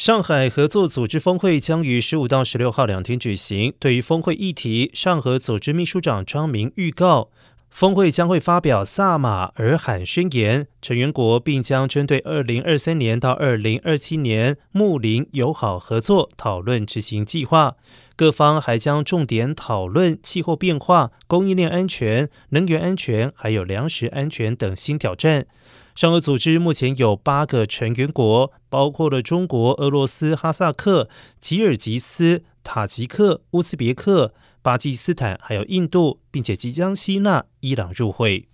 [0.00, 3.74] 上海合作组织峰会将于十五到十六号两天举行。
[3.78, 7.28] 对于峰会议题，上合组织秘书长张明预告，
[7.70, 17.76] 峰会将会发表萨马尔罕宣言，成员国并将针对二零二三年到二零二七年睦邻友好合作讨论执行计划。
[18.16, 25.46] 各方还将重点讨论气候变化、供应链安全、能源安全，还有粮食安全等新挑战。
[25.94, 31.08] 上合组织目前有八个成员国，包括了中国、俄罗斯、哈萨克、
[31.40, 38.48] 吉尔吉斯、塔吉克、乌兹别克、巴基斯坦，还有印度，并且即将吸纳伊朗入会。